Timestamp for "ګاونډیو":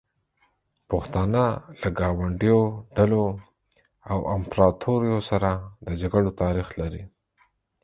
1.99-2.59